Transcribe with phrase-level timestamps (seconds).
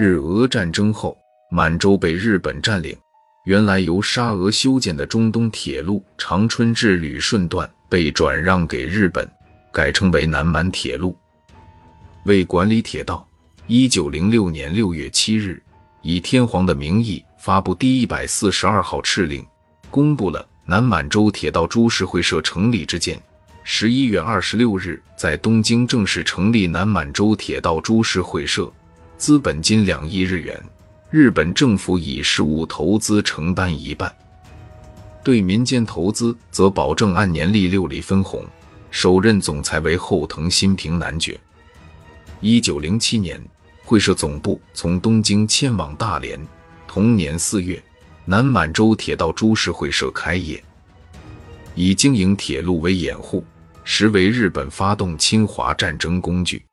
[0.00, 1.18] 日俄战争后，
[1.50, 2.96] 满洲被日本占领，
[3.46, 9.28] 原来由沙俄修建的中东铁路长春至旅顺段被转让给日本，
[9.72, 11.18] 改称为南满铁路。
[12.26, 13.26] 为管理铁道，
[13.66, 15.60] 一九零六年六月七日，
[16.02, 19.44] 以天皇的名义发布第一百四十二号敕令，
[19.90, 23.20] 公布了南满洲铁道株式会社成立之件。
[23.64, 28.72] 十一月二十六日，在东京正式成立南满洲铁道株式会社，
[29.18, 30.62] 资本金两亿日元，
[31.10, 34.14] 日本政府以实物投资承担一半，
[35.24, 38.44] 对民间投资则保证按年利六厘分红。
[38.92, 41.38] 首任总裁为后藤新平男爵。
[42.40, 43.38] 一九零七年，
[43.84, 46.40] 会社总部从东京迁往大连。
[46.86, 47.82] 同年四月，
[48.24, 50.62] 南满洲铁道株式会社开业，
[51.74, 53.44] 以经营铁路为掩护。
[53.82, 56.67] 实为日本发动侵华战争工具。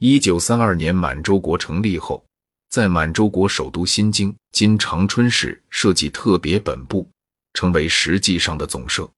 [0.00, 2.24] 一九三二年满洲国成立后，
[2.70, 7.10] 在满洲国首都新京（今长春市）设计特别本部，
[7.52, 9.10] 成为实际上的总社。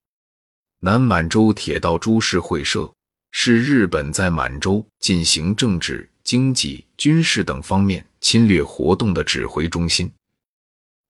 [0.79, 2.91] 南满洲铁道株式会社
[3.29, 10.11] 是日本在满洲进行政治、经济、军事等方面侵略活动的指挥中心。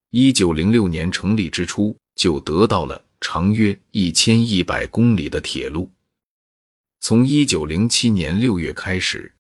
[0.10, 3.02] 一九零六年成立之初，就得到了。
[3.22, 5.90] 长约一千一百公里的铁路，
[7.00, 9.32] 从一九零七年六月开始，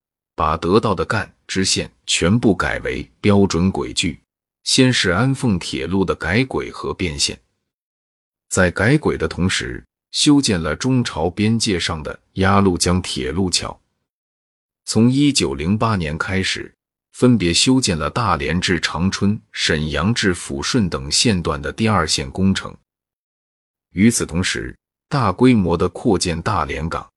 [0.41, 4.19] 把得到的干支线全部改为标准轨距。
[4.63, 7.39] 先是安凤铁路的改轨和变线，
[8.49, 13.79] 在改轨的同时，修建了中朝边界上的鸭绿江铁路桥。
[14.83, 16.73] 从一九零八年开始，
[17.11, 22.75] 分别修建了大连至长春、沈阳至抚顺等线段的第二线工程。
[23.91, 24.75] 与此同时，
[25.07, 27.10] 大规模的扩建大连港。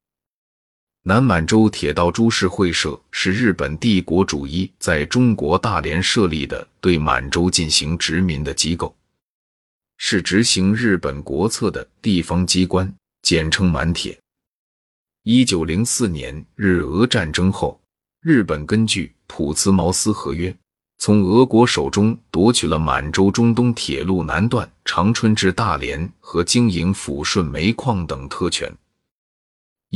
[1.06, 8.96] 南满洲铁道株式会社是日本帝国主义在中国大连设立的对满洲进行殖民的机构，
[9.98, 14.18] 是执行日本国策的地方机关，简称满铁。
[15.24, 17.78] 一九零四年日俄战争后，
[18.22, 20.56] 日本根据普茨茅斯合约。
[20.96, 28.72] 从俄国手中夺取了满洲中东铁路南段长春至大连和经营抚顺煤矿等特权。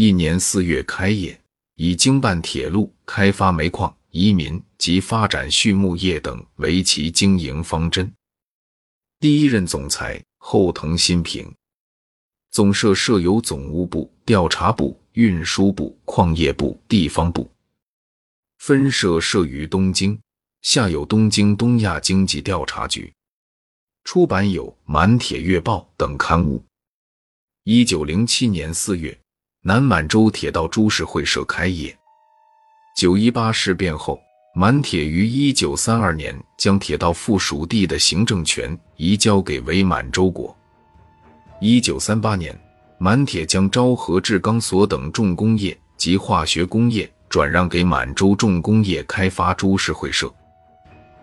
[0.01, 1.37] 一年四月开业，
[1.75, 8.09] 以经办铁路、开发煤矿、移民及发展畜牧业等为其经营方针。
[9.19, 11.53] 第一任总裁后藤新平。
[12.53, 17.51] 总社设有总务部、调查部、运输部、矿业部、地方部，
[18.59, 20.17] 分社设于东京。
[20.63, 23.13] 下有东京东亚经济调查局，
[24.05, 26.63] 出版有《满铁月报》等刊物。
[27.65, 29.19] 一九零七年四月，
[29.69, 31.95] 南满洲铁道株式会社开业。
[32.97, 34.19] 九一八事变后，
[34.55, 40.57] 满铁于一九三二年将铁道附属地的行政权移交给伪满洲国。
[41.61, 42.59] 一九三八年，
[42.97, 50.33] 满铁将昭和制钢所等重工业及化学工业转让给满洲重工业开发株式会社。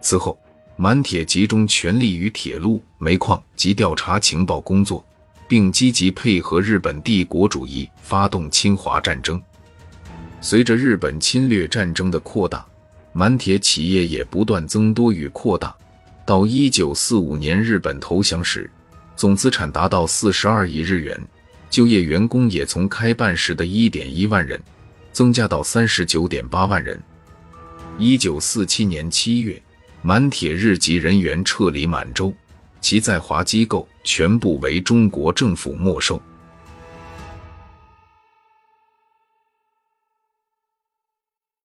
[0.01, 0.37] 此后，
[0.75, 5.03] 满铁集中全力于铁路、煤矿及调查情报工作，
[5.47, 9.41] 并积极配合日本帝国主义发动侵华战争。
[10.41, 12.65] 随着日本侵略战争的扩大，
[13.13, 15.75] 满铁企业也不断增多与扩大。
[16.25, 18.69] 到一九四五年日本投降时，
[19.15, 21.19] 总资产达到四十二亿日元，
[21.69, 24.59] 就业员工也从开办时的一点一万人
[25.11, 27.01] 增加到三十九点八万人。
[27.97, 29.61] 一九四七年七月。
[30.01, 32.31] 满铁日籍人员撤离满洲，
[32.79, 36.21] 其在华机构全部为中国政府没收。